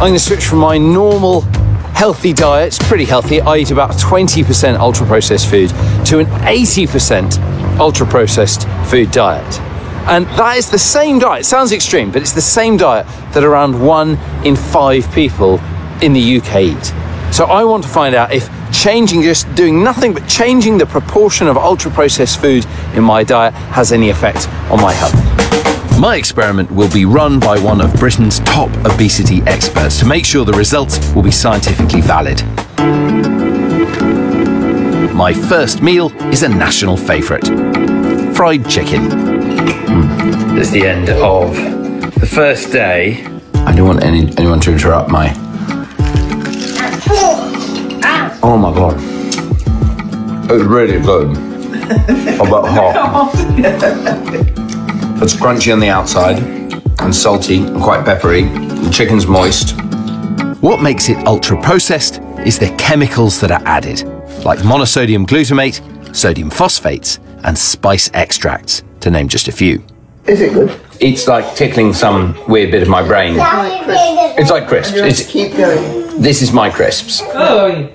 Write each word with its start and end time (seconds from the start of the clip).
I'm 0.00 0.06
going 0.06 0.14
to 0.14 0.18
switch 0.18 0.46
from 0.46 0.60
my 0.60 0.78
normal 0.78 1.42
healthy 1.92 2.32
diet, 2.32 2.68
it's 2.68 2.88
pretty 2.88 3.04
healthy. 3.04 3.42
I 3.42 3.58
eat 3.58 3.70
about 3.70 3.90
20% 3.90 4.78
ultra 4.78 5.06
processed 5.06 5.50
food 5.50 5.68
to 6.06 6.20
an 6.20 6.26
80% 6.26 7.78
ultra 7.78 8.06
processed 8.06 8.66
food 8.88 9.10
diet. 9.10 9.60
And 10.08 10.24
that 10.38 10.56
is 10.56 10.70
the 10.70 10.78
same 10.78 11.18
diet, 11.18 11.42
it 11.42 11.44
sounds 11.44 11.72
extreme, 11.72 12.10
but 12.10 12.22
it's 12.22 12.32
the 12.32 12.40
same 12.40 12.78
diet 12.78 13.04
that 13.34 13.44
around 13.44 13.78
one 13.78 14.16
in 14.42 14.56
five 14.56 15.06
people 15.12 15.60
in 16.00 16.14
the 16.14 16.38
UK 16.38 16.56
eat. 16.62 16.94
So 17.30 17.44
I 17.44 17.62
want 17.64 17.82
to 17.82 17.90
find 17.90 18.14
out 18.14 18.32
if 18.32 18.48
changing, 18.72 19.20
just 19.20 19.54
doing 19.54 19.84
nothing 19.84 20.14
but 20.14 20.26
changing 20.26 20.78
the 20.78 20.86
proportion 20.86 21.46
of 21.46 21.58
ultra 21.58 21.90
processed 21.90 22.40
food 22.40 22.64
in 22.94 23.04
my 23.04 23.22
diet 23.22 23.52
has 23.52 23.92
any 23.92 24.08
effect 24.08 24.48
on 24.70 24.80
my 24.80 24.94
health. 24.94 25.69
My 26.00 26.16
experiment 26.16 26.70
will 26.70 26.90
be 26.90 27.04
run 27.04 27.38
by 27.38 27.58
one 27.58 27.82
of 27.82 27.92
Britain's 27.92 28.40
top 28.40 28.70
obesity 28.86 29.42
experts 29.42 29.98
to 29.98 30.06
make 30.06 30.24
sure 30.24 30.46
the 30.46 30.52
results 30.54 31.12
will 31.12 31.22
be 31.22 31.30
scientifically 31.30 32.00
valid. 32.00 32.42
My 35.14 35.34
first 35.34 35.82
meal 35.82 36.10
is 36.32 36.42
a 36.42 36.48
national 36.48 36.96
favourite 36.96 37.44
fried 38.34 38.66
chicken. 38.66 39.10
Mm. 39.10 40.58
It's 40.58 40.70
the 40.70 40.86
end 40.86 41.10
of 41.10 41.54
the 42.18 42.26
first 42.26 42.72
day. 42.72 43.26
I 43.66 43.74
don't 43.76 43.86
want 43.86 44.02
any, 44.02 44.20
anyone 44.38 44.60
to 44.60 44.72
interrupt 44.72 45.10
my. 45.10 45.34
Oh 48.42 48.56
my 48.58 48.72
god. 48.72 48.96
It's 50.50 50.64
really 50.64 50.98
good. 50.98 51.36
About 52.40 52.64
hot. 55.20 55.24
It's 55.24 55.34
crunchy 55.34 55.72
on 55.72 55.80
the 55.80 55.88
outside 55.88 56.38
and 57.00 57.14
salty 57.14 57.58
and 57.58 57.82
quite 57.82 58.04
peppery. 58.04 58.42
The 58.44 58.90
chicken's 58.92 59.26
moist. 59.26 59.78
What 60.62 60.82
makes 60.82 61.08
it 61.08 61.16
ultra 61.26 61.60
processed 61.62 62.20
is 62.44 62.58
the 62.58 62.74
chemicals 62.76 63.40
that 63.40 63.50
are 63.50 63.62
added, 63.64 64.02
like 64.44 64.58
monosodium 64.60 65.26
glutamate, 65.26 65.80
sodium 66.14 66.50
phosphates, 66.50 67.18
and 67.44 67.56
spice 67.56 68.10
extracts, 68.12 68.82
to 69.00 69.10
name 69.10 69.28
just 69.28 69.48
a 69.48 69.52
few. 69.52 69.82
Is 70.26 70.40
it 70.42 70.52
good? 70.52 70.78
It's 71.00 71.26
like 71.26 71.54
tickling 71.56 71.94
some 71.94 72.38
weird 72.46 72.70
bit 72.70 72.82
of 72.82 72.88
my 72.88 73.02
brain. 73.06 73.36
Like 73.36 73.84
crisps. 73.84 74.38
It's 74.38 74.50
like 74.50 74.68
crisps. 74.68 74.96
It's, 74.98 75.26
Keep 75.26 75.56
going. 75.56 76.20
this 76.20 76.42
is 76.42 76.52
my 76.52 76.68
crisps. 76.68 77.22
Oh, 77.22 77.90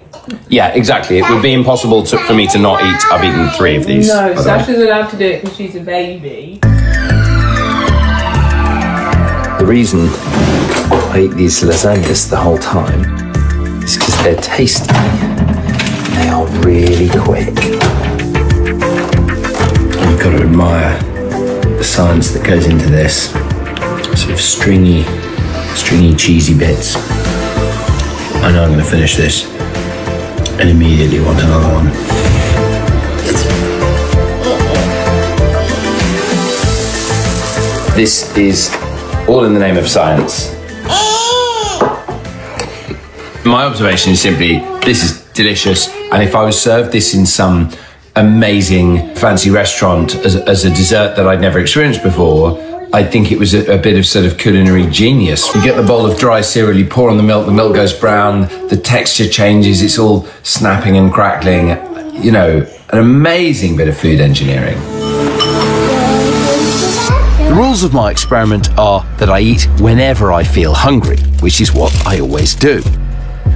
Yeah, 0.49 0.69
exactly. 0.69 1.19
It 1.19 1.29
would 1.29 1.43
be 1.43 1.53
impossible 1.53 2.01
to, 2.03 2.17
for 2.17 2.33
me 2.33 2.47
to 2.47 2.57
not 2.57 2.81
eat. 2.83 3.05
I've 3.11 3.23
eaten 3.23 3.47
three 3.51 3.75
of 3.75 3.85
these. 3.85 4.07
no, 4.07 4.33
uh, 4.33 4.41
Sasha's 4.41 4.79
allowed 4.79 5.09
to 5.11 5.17
do 5.17 5.25
it 5.25 5.41
because 5.43 5.55
she's 5.55 5.75
a 5.75 5.81
baby. 5.81 6.59
The 9.65 9.71
reason 9.71 10.09
I 11.11 11.21
eat 11.23 11.33
these 11.33 11.63
lasagnas 11.63 12.29
the 12.29 12.37
whole 12.37 12.59
time 12.59 13.01
is 13.83 13.95
because 13.97 14.15
they're 14.23 14.39
tasty. 14.39 14.93
They 16.13 16.27
are 16.29 16.45
really 16.61 17.09
quick. 17.09 17.55
You've 20.05 20.19
got 20.21 20.37
to 20.37 20.43
admire 20.43 21.01
the 21.79 21.83
science 21.83 22.29
that 22.29 22.45
goes 22.45 22.67
into 22.67 22.87
this. 22.91 23.31
Sort 24.21 24.33
of 24.33 24.39
stringy, 24.39 25.01
stringy, 25.73 26.15
cheesy 26.15 26.55
bits. 26.55 26.95
I 28.45 28.51
know 28.51 28.65
I'm 28.65 28.71
going 28.71 28.77
to 28.77 28.85
finish 28.85 29.15
this 29.15 29.49
and 30.59 30.69
immediately 30.69 31.21
want 31.21 31.39
another 31.39 31.73
one. 31.73 31.87
This 37.95 38.31
is 38.37 38.84
all 39.27 39.43
in 39.43 39.53
the 39.53 39.59
name 39.59 39.77
of 39.77 39.87
science. 39.87 40.53
My 43.45 43.63
observation 43.65 44.13
is 44.13 44.21
simply 44.21 44.59
this 44.83 45.03
is 45.03 45.23
delicious, 45.33 45.87
and 46.11 46.23
if 46.23 46.35
I 46.35 46.43
was 46.43 46.59
served 46.59 46.91
this 46.91 47.13
in 47.13 47.25
some 47.25 47.71
amazing 48.15 49.13
fancy 49.15 49.49
restaurant 49.49 50.15
as, 50.15 50.35
as 50.35 50.63
a 50.65 50.69
dessert 50.69 51.15
that 51.15 51.27
I'd 51.27 51.41
never 51.41 51.59
experienced 51.59 52.01
before, 52.01 52.59
I 52.93 53.03
think 53.03 53.31
it 53.31 53.37
was 53.37 53.53
a, 53.53 53.73
a 53.73 53.77
bit 53.77 53.97
of 53.97 54.05
sort 54.05 54.25
of 54.25 54.37
culinary 54.37 54.85
genius. 54.87 55.53
You 55.53 55.61
get 55.61 55.75
the 55.75 55.85
bowl 55.85 56.05
of 56.05 56.17
dry 56.17 56.41
cereal, 56.41 56.77
you 56.77 56.87
pour 56.87 57.09
on 57.09 57.17
the 57.17 57.23
milk, 57.23 57.45
the 57.45 57.51
milk 57.51 57.75
goes 57.75 57.93
brown, 57.93 58.43
the 58.69 58.79
texture 58.81 59.27
changes, 59.27 59.81
it's 59.81 59.99
all 59.99 60.25
snapping 60.43 60.97
and 60.97 61.11
crackling. 61.11 61.69
You 62.23 62.31
know, 62.31 62.65
an 62.89 62.99
amazing 62.99 63.75
bit 63.75 63.89
of 63.89 63.97
food 63.97 64.21
engineering. 64.21 64.77
The 67.55 67.61
rules 67.61 67.83
of 67.85 67.93
my 67.93 68.11
experiment 68.11 68.69
are 68.77 69.01
that 69.15 69.29
I 69.29 69.39
eat 69.39 69.69
whenever 69.79 70.33
I 70.33 70.43
feel 70.43 70.73
hungry, 70.73 71.15
which 71.39 71.61
is 71.61 71.73
what 71.73 71.95
I 72.05 72.19
always 72.19 72.53
do. 72.53 72.83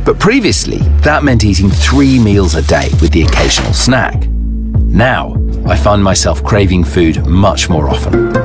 But 0.06 0.18
previously, 0.18 0.78
that 1.04 1.26
meant 1.26 1.44
eating 1.44 1.70
three 1.70 2.18
meals 2.18 2.56
a 2.56 2.62
day 2.62 2.88
with 3.02 3.12
the 3.12 3.24
occasional 3.24 3.74
snack. 3.74 4.26
Now, 4.30 5.36
I 5.66 5.76
find 5.76 6.02
myself 6.02 6.42
craving 6.46 6.86
food 6.86 7.28
much 7.28 7.70
more 7.70 7.90
often. 7.90 8.38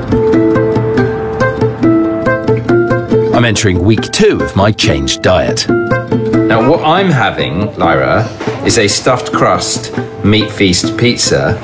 I'm 3.33 3.45
entering 3.45 3.81
week 3.81 4.11
two 4.11 4.41
of 4.41 4.57
my 4.57 4.73
changed 4.73 5.21
diet. 5.21 5.69
Now, 5.69 6.69
what 6.69 6.83
I'm 6.83 7.09
having, 7.09 7.73
Lyra, 7.77 8.27
is 8.65 8.77
a 8.77 8.89
stuffed 8.89 9.31
crust 9.31 9.97
meat 10.21 10.51
feast 10.51 10.97
pizza. 10.97 11.57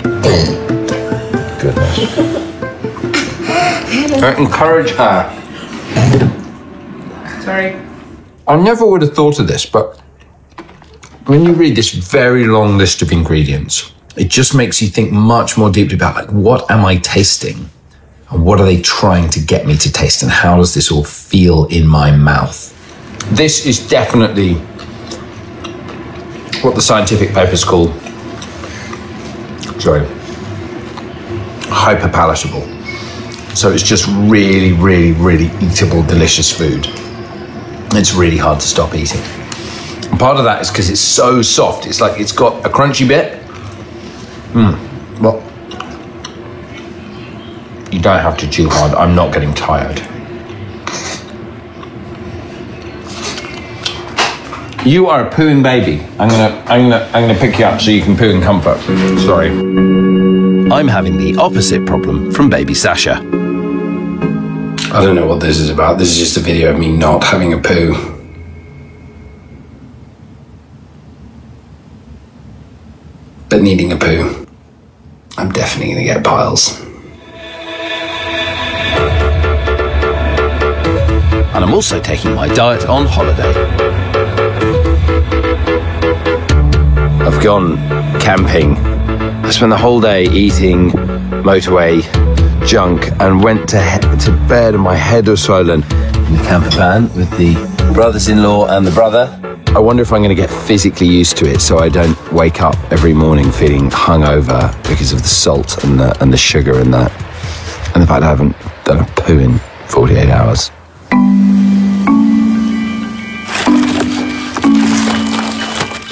Goodness. 1.62 2.41
I 3.94 4.36
encourage 4.38 4.92
her. 4.92 5.42
Sorry. 7.42 7.76
I 8.48 8.56
never 8.56 8.86
would 8.86 9.02
have 9.02 9.14
thought 9.14 9.40
of 9.40 9.48
this, 9.48 9.66
but 9.66 10.00
when 11.26 11.44
you 11.44 11.54
read 11.54 11.76
this 11.76 11.92
very 11.92 12.46
long 12.48 12.78
list 12.78 13.02
of 13.02 13.12
ingredients, 13.12 13.94
it 14.16 14.30
just 14.30 14.56
makes 14.56 14.82
you 14.82 14.88
think 14.88 15.12
much 15.12 15.58
more 15.58 15.70
deeply 15.70 15.96
about 15.96 16.16
like 16.16 16.30
what 16.30 16.70
am 16.72 16.86
I 16.86 16.98
tasting? 16.98 17.70
And 18.30 18.46
what 18.46 18.62
are 18.62 18.66
they 18.66 18.82
trying 18.82 19.30
to 19.32 19.42
get 19.42 19.66
me 19.66 19.76
to 19.78 19.92
taste? 19.92 20.24
And 20.24 20.32
how 20.32 20.56
does 20.56 20.74
this 20.74 20.90
all 20.92 21.04
feel 21.04 21.66
in 21.66 21.86
my 21.86 22.16
mouth? 22.16 22.78
This 23.32 23.66
is 23.66 23.88
definitely 23.88 24.54
what 26.64 26.76
the 26.76 26.82
scientific 26.82 27.34
papers 27.34 27.64
call 27.64 27.92
sorry 29.80 30.06
hyper 31.72 32.10
palatable. 32.10 32.71
So 33.56 33.72
it's 33.72 33.84
just 33.84 34.08
really, 34.08 34.74
really, 34.74 35.12
really 35.12 35.48
eatable, 35.64 36.04
delicious 36.04 36.52
food. 36.52 36.88
It's 37.94 38.14
really 38.14 38.38
hard 38.38 38.60
to 38.62 38.68
stop 38.68 38.96
eating. 38.96 39.22
And 40.10 40.20
part 40.20 40.38
of 40.38 40.46
that 40.46 40.62
is 40.62 40.70
because 40.70 40.90
it's 40.90 41.02
so 41.02 41.42
soft. 41.42 41.86
It's 41.86 42.00
like 42.02 42.20
it's 42.20 42.32
got 42.32 42.66
a 42.66 42.70
crunchy 42.70 43.08
bit. 43.08 43.42
Hmm. 44.54 45.22
Well, 45.22 45.44
you 47.92 48.00
don't 48.00 48.20
have 48.20 48.38
to 48.38 48.50
chew 48.50 48.70
hard. 48.70 48.94
I'm 48.94 49.16
not 49.16 49.34
getting 49.34 49.54
tired. 49.54 50.00
You 54.86 55.08
are 55.08 55.28
a 55.28 55.30
pooing 55.30 55.62
baby. 55.62 56.04
I'm 56.18 56.30
gonna, 56.30 56.64
I'm 56.68 56.90
gonna, 56.90 57.06
I'm 57.14 57.28
gonna 57.28 57.40
pick 57.40 57.60
you 57.60 57.66
up 57.66 57.80
so 57.80 57.92
you 57.92 58.02
can 58.02 58.18
poo 58.18 58.32
in 58.32 58.42
comfort. 58.42 58.80
Sorry. 59.20 59.50
I'm 60.72 60.88
having 60.88 61.18
the 61.18 61.36
opposite 61.38 61.86
problem 61.86 62.32
from 62.32 62.50
baby 62.50 62.74
Sasha. 62.74 63.41
I 64.94 65.06
don't 65.06 65.16
know 65.16 65.26
what 65.26 65.40
this 65.40 65.58
is 65.58 65.70
about. 65.70 65.98
This 65.98 66.12
is 66.12 66.18
just 66.18 66.36
a 66.36 66.42
video 66.42 66.74
of 66.74 66.78
me 66.78 66.92
not 66.92 67.24
having 67.24 67.54
a 67.54 67.58
poo. 67.58 67.96
But 73.48 73.62
needing 73.62 73.94
a 73.94 73.96
poo. 73.96 74.46
I'm 75.38 75.50
definitely 75.54 75.94
gonna 75.94 76.04
get 76.04 76.26
piles. 76.26 76.82
And 81.54 81.64
I'm 81.64 81.74
also 81.74 82.02
taking 82.02 82.36
my 82.36 82.54
diet 82.54 82.86
on 82.88 83.06
holiday. 83.06 83.54
I've 87.26 87.42
gone 87.42 87.78
camping. 88.20 88.76
I 88.76 89.52
spent 89.52 89.70
the 89.70 89.78
whole 89.78 90.02
day 90.02 90.26
eating 90.26 90.92
motorway 91.46 92.04
junk 92.72 93.12
and 93.20 93.44
went 93.44 93.68
to 93.68 93.78
to 94.18 94.32
bed 94.48 94.74
and 94.74 94.82
my 94.82 94.96
head 94.96 95.28
was 95.28 95.44
swollen 95.44 95.84
in 95.84 96.38
the 96.38 96.44
camper 96.46 96.70
van 96.70 97.04
with 97.18 97.30
the 97.38 97.54
brothers-in-law 97.94 98.66
and 98.70 98.88
the 98.88 98.92
brother. 98.92 99.28
I 99.76 99.80
wonder 99.80 100.02
if 100.02 100.14
I'm 100.14 100.22
going 100.22 100.34
to 100.34 100.42
get 100.42 100.50
physically 100.50 101.06
used 101.06 101.36
to 101.40 101.52
it 101.52 101.60
so 101.60 101.80
I 101.80 101.90
don't 101.90 102.18
wake 102.32 102.62
up 102.62 102.78
every 102.90 103.14
morning 103.14 103.52
feeling 103.52 103.90
hungover 103.90 104.72
because 104.88 105.12
of 105.12 105.22
the 105.22 105.28
salt 105.28 105.84
and 105.84 106.00
the 106.00 106.18
and 106.22 106.32
the 106.32 106.38
sugar 106.38 106.80
and 106.80 106.94
that 106.94 107.12
and 107.94 108.02
the 108.02 108.08
fact 108.08 108.24
I 108.24 108.30
haven't 108.30 108.56
done 108.86 109.04
a 109.04 109.08
poo 109.20 109.38
in 109.38 109.60
48 109.90 110.30
hours. 110.30 110.72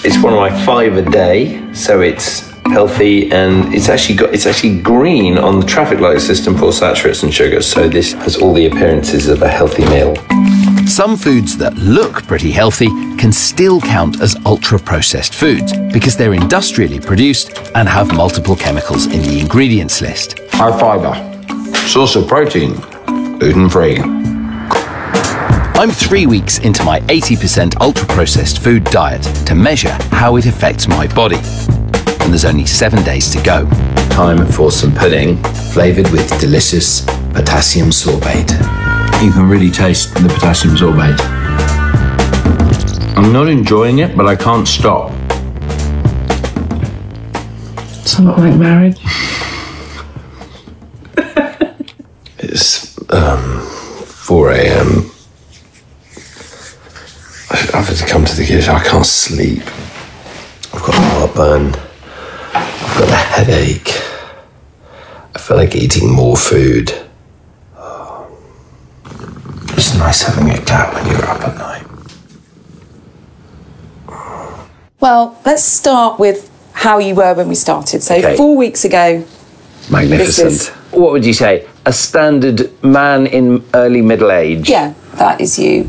It's 0.04 0.22
one 0.22 0.34
of 0.34 0.40
my 0.40 0.66
five 0.66 0.98
a 0.98 1.10
day, 1.10 1.74
so 1.74 2.02
it's 2.02 2.49
healthy 2.70 3.32
and 3.32 3.74
it's 3.74 3.90
actually 3.90 4.16
got 4.16 4.34
it's 4.34 4.46
actually 4.46 4.80
green 4.82 5.38
on 5.38 5.60
the 5.60 5.66
traffic 5.66 6.00
light 6.00 6.22
system 6.22 6.58
for 6.58 6.72
saturates 6.72 7.24
and 7.24 7.34
sugars. 7.34 7.66
So 7.66 7.90
this 7.90 8.14
has 8.14 8.38
all 8.38 8.54
the 8.54 8.68
appearances 8.68 9.28
of 9.28 9.42
a 9.42 9.48
healthy 9.48 9.86
meal. 9.86 10.16
Some 10.88 11.18
foods 11.18 11.56
that 11.58 11.76
look 11.76 12.26
pretty 12.26 12.52
healthy 12.52 12.88
can 13.18 13.32
still 13.32 13.80
count 13.80 14.22
as 14.22 14.36
ultra 14.46 14.80
processed 14.80 15.36
foods 15.36 15.72
because 15.94 16.18
they're 16.18 16.34
industrially 16.34 17.00
produced 17.00 17.58
and 17.76 17.88
have 17.88 18.16
multiple 18.16 18.56
chemicals 18.56 19.06
in 19.06 19.22
the 19.22 19.40
ingredients 19.40 20.02
list. 20.02 20.40
High 20.52 20.78
fiber, 20.80 21.14
source 21.88 22.16
of 22.16 22.28
protein, 22.28 22.74
gluten 23.38 23.70
free. 23.70 24.00
I'm 25.80 25.92
three 25.92 26.26
weeks 26.26 26.58
into 26.58 26.84
my 26.84 27.00
80% 27.02 27.80
ultra 27.80 28.06
processed 28.08 28.62
food 28.62 28.84
diet 28.86 29.24
to 29.46 29.56
measure 29.56 29.96
how 30.12 30.36
it 30.36 30.46
affects 30.46 30.88
my 30.88 31.08
body. 31.14 31.40
And 32.30 32.36
there's 32.36 32.46
only 32.46 32.68
seven 32.68 33.04
days 33.04 33.28
to 33.32 33.42
go. 33.42 33.68
Time 34.12 34.46
for 34.52 34.72
some 34.72 34.94
pudding, 34.94 35.42
flavoured 35.74 36.12
with 36.12 36.30
delicious 36.40 37.02
potassium 37.34 37.90
sorbate. 37.90 38.52
You 39.24 39.32
can 39.32 39.50
really 39.50 39.72
taste 39.72 40.14
the 40.14 40.30
potassium 40.30 40.76
sorbate. 40.76 41.20
I'm 43.18 43.34
not 43.34 43.48
enjoying 43.48 43.98
it, 43.98 44.16
but 44.16 44.28
I 44.28 44.36
can't 44.36 44.68
stop. 44.68 45.12
It's 48.04 48.20
not 48.20 48.38
like 48.38 48.56
marriage. 48.56 49.00
It's 52.38 52.96
um, 53.12 53.62
4 54.06 54.52
a.m. 54.52 55.12
I've 57.74 57.88
had 57.88 57.98
to 57.98 58.06
come 58.06 58.24
to 58.24 58.36
the 58.36 58.46
kitchen. 58.46 58.70
I 58.70 58.84
can't 58.84 59.04
sleep. 59.04 59.64
I've 60.72 60.84
got 60.84 60.94
a 60.94 61.02
heartburn. 61.02 61.89
I've 63.00 63.06
got 63.08 63.14
a 63.14 63.16
headache. 63.16 63.88
I 65.34 65.40
feel 65.40 65.56
like 65.56 65.74
eating 65.74 66.12
more 66.12 66.36
food. 66.36 66.92
It's 69.78 69.96
nice 69.98 70.24
having 70.24 70.50
a 70.50 70.58
cat 70.66 70.94
when 70.94 71.06
you're 71.10 71.24
up 71.26 71.40
at 71.48 71.58
night. 71.58 71.88
Well, 75.00 75.40
let's 75.46 75.64
start 75.64 76.20
with 76.20 76.50
how 76.74 76.98
you 76.98 77.16
were 77.16 77.34
when 77.36 77.48
we 77.48 77.56
started. 77.56 78.04
So, 78.04 78.16
Okay. 78.16 78.36
four 78.36 78.58
weeks 78.58 78.84
ago, 78.84 79.24
Magnificent. 79.90 80.50
This 80.50 80.62
is- 80.64 80.70
What 80.92 81.14
would 81.14 81.26
you 81.26 81.34
say? 81.34 81.64
A 81.86 81.94
standard 81.94 82.70
man 82.84 83.28
in 83.28 83.64
early 83.74 84.02
middle 84.02 84.30
age? 84.32 84.70
yeah, 84.70 84.92
that 85.16 85.40
is 85.40 85.58
you 85.58 85.88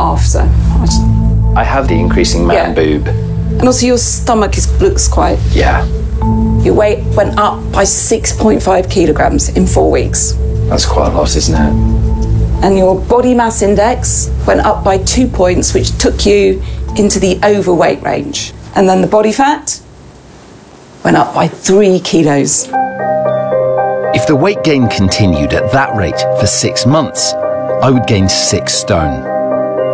after. 0.00 0.40
I 0.40 1.60
I 1.60 1.62
have 1.62 1.86
the 1.86 1.94
increasing 1.94 2.44
man 2.44 2.56
Yeah. 2.56 2.72
boob. 2.74 3.33
And 3.58 3.66
also, 3.66 3.86
your 3.86 3.98
stomach 3.98 4.56
is, 4.58 4.68
looks 4.80 5.08
quite. 5.08 5.38
Yeah, 5.52 5.84
Your 6.62 6.74
weight 6.74 7.04
went 7.16 7.38
up 7.38 7.60
by 7.72 7.84
6.5 7.84 8.90
kilograms 8.90 9.48
in 9.56 9.66
four 9.66 9.90
weeks. 9.90 10.32
that's 10.68 10.86
quite 10.86 11.12
a 11.12 11.16
lot, 11.16 11.34
isn't 11.36 11.54
it? 11.54 12.64
And 12.64 12.78
your 12.78 12.98
body 13.00 13.34
mass 13.34 13.60
index 13.62 14.30
went 14.46 14.60
up 14.60 14.82
by 14.84 14.98
two 14.98 15.26
points, 15.26 15.74
which 15.74 15.96
took 15.98 16.24
you 16.24 16.62
into 16.96 17.18
the 17.20 17.38
overweight 17.44 18.02
range. 18.02 18.52
And 18.74 18.88
then 18.88 19.00
the 19.02 19.06
body 19.06 19.32
fat 19.32 19.80
went 21.04 21.16
up 21.16 21.34
by 21.34 21.46
three 21.48 22.00
kilos. 22.00 22.66
If 24.16 24.26
the 24.26 24.36
weight 24.36 24.62
gain 24.64 24.88
continued 24.88 25.52
at 25.52 25.70
that 25.72 25.94
rate 25.96 26.18
for 26.40 26.46
six 26.46 26.86
months, 26.86 27.34
I 27.82 27.90
would 27.90 28.06
gain 28.06 28.28
six 28.28 28.72
stone. 28.72 29.22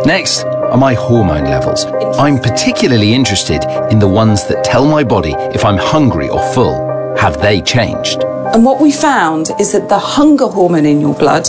Next 0.05 0.45
are 0.71 0.77
my 0.77 0.93
hormone 0.93 1.43
levels. 1.43 1.85
I'm 2.17 2.39
particularly 2.39 3.13
interested 3.13 3.63
in 3.91 3.99
the 3.99 4.07
ones 4.07 4.47
that 4.47 4.63
tell 4.63 4.87
my 4.87 5.03
body 5.03 5.33
if 5.53 5.65
I'm 5.65 5.77
hungry 5.77 6.29
or 6.29 6.41
full. 6.53 6.87
Have 7.17 7.41
they 7.41 7.61
changed? 7.61 8.23
And 8.53 8.63
what 8.63 8.79
we 8.79 8.91
found 8.91 9.51
is 9.59 9.73
that 9.73 9.89
the 9.89 9.99
hunger 9.99 10.47
hormone 10.47 10.85
in 10.85 11.01
your 11.01 11.13
blood 11.13 11.47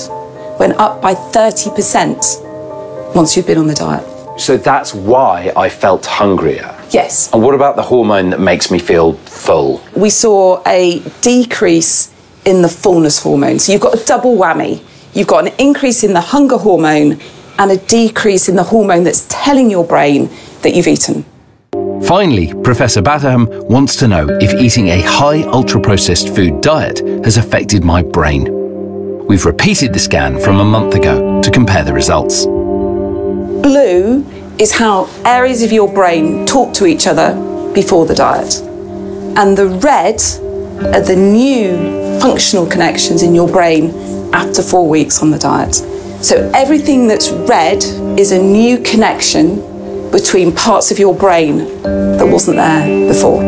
went 0.58 0.74
up 0.78 1.00
by 1.00 1.14
30% 1.14 3.14
once 3.14 3.36
you've 3.36 3.46
been 3.46 3.58
on 3.58 3.69
the 3.69 3.74
diet. 3.74 4.04
So 4.40 4.56
that's 4.56 4.92
why 4.92 5.52
I 5.56 5.68
felt 5.68 6.04
hungrier. 6.04 6.76
Yes. 6.90 7.32
And 7.32 7.42
what 7.42 7.54
about 7.54 7.76
the 7.76 7.82
hormone 7.82 8.30
that 8.30 8.40
makes 8.40 8.72
me 8.72 8.80
feel 8.80 9.12
full? 9.12 9.80
We 9.94 10.10
saw 10.10 10.62
a 10.66 10.98
decrease 11.20 12.12
in 12.44 12.62
the 12.62 12.68
fullness 12.68 13.22
hormone. 13.22 13.60
So 13.60 13.70
you've 13.70 13.82
got 13.82 13.94
a 13.94 14.04
double 14.04 14.36
whammy. 14.36 14.82
You've 15.14 15.28
got 15.28 15.46
an 15.46 15.54
increase 15.58 16.02
in 16.02 16.12
the 16.12 16.20
hunger 16.20 16.56
hormone 16.56 17.20
and 17.58 17.70
a 17.70 17.76
decrease 17.76 18.49
in 18.49 18.56
the 18.56 18.62
hormone 18.62 19.04
that's 19.04 19.26
telling 19.28 19.70
your 19.70 19.84
brain 19.84 20.28
that 20.62 20.75
you've 20.75 20.88
eaten. 20.88 21.25
Finally, 22.04 22.52
Professor 22.62 23.00
Batterham 23.00 23.49
wants 23.69 23.96
to 23.96 24.08
know 24.08 24.26
if 24.40 24.52
eating 24.60 24.88
a 24.88 25.00
high 25.02 25.43
ultra 25.43 25.81
processed 25.81 26.34
food 26.34 26.60
diet 26.60 26.99
has 27.25 27.37
affected 27.37 27.84
my 27.84 28.02
brain. 28.02 28.49
We've 29.26 29.46
repeated 29.46 29.93
the 29.93 29.99
scan 29.99 30.38
from 30.40 30.60
a 30.60 30.64
month 30.64 30.94
ago 30.94 31.40
to 31.40 31.50
compare 31.50 31.84
the 31.84 31.93
results. 31.93 32.44
Blue 32.44 34.26
is 34.58 34.72
how 34.72 35.08
areas 35.25 35.62
of 35.62 35.72
your 35.72 35.93
brain 35.93 36.44
talk 36.44 36.75
to 36.75 36.87
each 36.87 37.06
other 37.06 37.34
before 37.72 38.04
the 38.04 38.14
diet. 38.14 38.60
And 39.38 39.56
the 39.56 39.69
red 39.69 40.20
are 40.94 41.00
the 41.00 41.16
new 41.16 42.20
functional 42.20 42.66
connections 42.66 43.22
in 43.22 43.34
your 43.34 43.49
brain 43.49 43.90
after 44.34 44.62
four 44.62 44.88
weeks 44.88 45.22
on 45.22 45.31
the 45.31 45.38
diet. 45.38 45.81
So 46.22 46.48
everything 46.54 47.08
that's 47.08 47.30
red 47.30 47.82
is 48.16 48.30
a 48.30 48.40
new 48.40 48.78
connection 48.78 49.56
between 50.12 50.54
parts 50.54 50.92
of 50.92 51.00
your 51.00 51.16
brain 51.16 51.82
that 51.82 52.24
wasn't 52.24 52.58
there 52.58 53.08
before. 53.08 53.40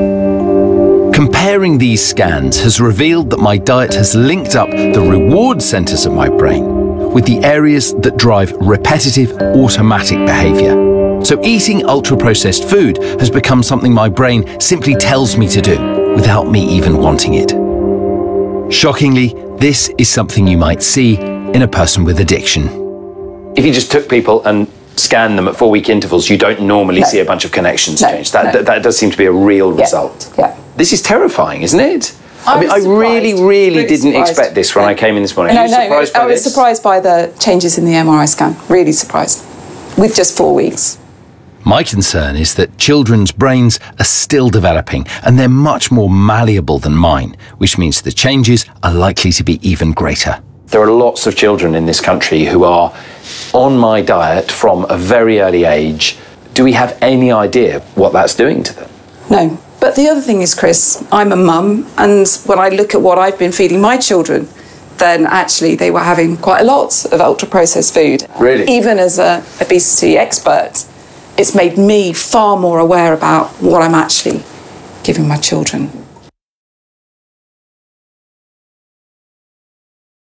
Comparing 1.15 1.79
these 1.79 2.05
scans 2.05 2.61
has 2.61 2.81
revealed 2.81 3.31
that 3.31 3.39
my 3.39 3.57
diet 3.57 3.95
has 3.95 4.17
linked 4.17 4.57
up 4.57 4.69
the 4.71 5.01
reward 5.01 5.63
centers 5.63 6.05
of 6.05 6.13
my 6.15 6.29
brain 6.29 7.13
with 7.13 7.25
the 7.27 7.39
areas 7.45 7.95
that 7.99 8.17
drive 8.17 8.51
repetitive 8.55 9.31
automatic 9.39 10.19
behavior. 10.27 11.23
So 11.25 11.41
eating 11.45 11.87
ultra 11.87 12.17
processed 12.17 12.69
food 12.69 12.99
has 13.21 13.31
become 13.31 13.63
something 13.63 13.95
my 13.95 14.09
brain 14.09 14.59
simply 14.61 14.97
tells 14.97 15.37
me 15.37 15.47
to 15.47 15.61
do 15.61 16.13
without 16.17 16.51
me 16.51 16.77
even 16.77 16.97
wanting 16.97 17.35
it. 17.35 17.53
Shockingly, 18.73 19.33
this 19.59 19.93
is 19.97 20.09
something 20.09 20.49
you 20.49 20.59
might 20.59 20.83
see 20.83 21.35
in 21.55 21.63
a 21.63 21.69
person 21.69 22.05
with 22.05 22.21
addiction. 22.21 22.69
If 23.57 23.65
you 23.65 23.73
just 23.73 23.91
took 23.93 24.09
people 24.09 24.45
and 24.45 24.67
scanned 24.97 25.39
them 25.39 25.49
at 25.49 25.57
four 25.57 25.71
week 25.71 25.89
intervals, 25.89 26.29
you 26.29 26.37
don't 26.37 26.61
normally 26.63 27.01
No. 27.01 27.07
see 27.07 27.21
a 27.21 27.25
bunch 27.25 27.45
of 27.45 27.53
connections 27.53 28.03
No, 28.03 28.09
change. 28.11 28.33
That, 28.33 28.47
no. 28.47 28.53
that, 28.53 28.67
that 28.67 28.83
does 28.83 28.99
seem 28.99 29.11
to 29.11 29.17
be 29.17 29.27
a 29.27 29.33
real 29.33 29.73
result. 29.73 30.33
Yeah. 30.37 30.57
This 30.77 30.93
is 30.93 31.01
terrifying, 31.03 31.63
isn't 31.63 31.79
it? 31.81 32.15
I, 32.47 32.57
I 32.57 32.61
mean, 32.61 32.71
I 32.71 32.77
really, 32.77 33.33
really, 33.35 33.45
Really 33.77 33.87
didn't 33.87 34.13
surprised. 34.13 34.31
expect 34.31 34.55
this 34.55 34.75
when 34.75 34.85
I 34.85 34.95
came 34.95 35.17
in 35.17 35.23
this 35.23 35.35
morning. 35.37 35.55
No, 35.55 35.63
Are 35.63 35.67
you 35.67 35.71
no, 35.71 35.83
surprised 35.85 36.13
by 36.15 36.21
I 36.21 36.27
was 36.27 36.45
this? 36.45 36.53
surprised 36.53 36.83
by 36.83 37.01
the 37.01 37.33
changes 37.41 37.79
in 37.79 37.85
the 37.87 37.93
MRI 37.93 38.29
scan. 38.29 38.55
Really 38.69 38.93
surprised. 38.93 39.45
With 39.97 40.15
just 40.15 40.37
four 40.37 40.55
weeks. 40.55 40.99
My 41.65 41.83
concern 41.83 42.37
is 42.37 42.55
that 42.57 42.77
children's 42.77 43.33
brains 43.33 43.81
are 43.99 44.05
still 44.05 44.51
developing 44.51 45.07
and 45.25 45.39
they're 45.39 45.49
much 45.49 45.91
more 45.91 46.11
malleable 46.11 46.79
than 46.79 46.95
mine, 46.95 47.37
which 47.57 47.79
means 47.79 48.03
the 48.03 48.13
changes 48.13 48.67
are 48.83 48.93
likely 48.93 49.33
to 49.33 49.43
be 49.43 49.59
even 49.67 49.93
greater. 49.93 50.43
There 50.75 50.83
are 50.83 50.91
lots 50.91 51.29
of 51.29 51.37
children 51.37 51.77
in 51.77 51.87
this 51.87 52.01
country 52.01 52.47
who 52.47 52.65
are 52.65 52.93
on 53.53 53.79
my 53.79 54.01
diet 54.01 54.51
from 54.51 54.85
a 54.91 54.99
very 54.99 55.39
early 55.39 55.63
age. 55.63 56.19
Do 56.53 56.65
we 56.65 56.73
have 56.73 56.99
any 57.01 57.31
idea 57.31 57.79
what 57.95 58.13
that's 58.13 58.35
doing 58.35 58.65
to 58.65 58.75
them? 58.75 58.91
No. 59.31 59.57
But 59.79 59.95
the 59.95 60.09
other 60.09 60.21
thing 60.21 60.43
is, 60.43 60.53
Chris, 60.53 61.07
I'm 61.13 61.31
a 61.31 61.37
mum, 61.37 61.87
and 61.97 62.27
when 62.47 62.59
I 62.59 62.71
look 62.71 62.93
at 62.93 63.01
what 63.01 63.19
I've 63.19 63.39
been 63.39 63.53
feeding 63.53 63.81
my 63.81 63.97
children, 63.97 64.49
then 64.99 65.27
actually 65.27 65.77
they 65.77 65.93
were 65.93 66.01
having 66.01 66.37
quite 66.39 66.63
a 66.63 66.65
lot 66.65 67.05
of 67.05 67.21
ultra 67.21 67.47
processed 67.47 67.95
food. 67.95 68.27
Really? 68.41 68.65
Even 68.69 68.99
as 68.99 69.21
a 69.21 69.45
obesity 69.61 70.19
expert, 70.19 70.85
it's 71.39 71.55
made 71.55 71.79
me 71.79 72.13
far 72.13 72.57
more 72.57 72.81
aware 72.81 73.13
about 73.13 73.51
what 73.63 73.81
I'm 73.81 73.95
actually 73.95 74.43
giving 75.05 75.29
my 75.29 75.37
children. 75.37 76.04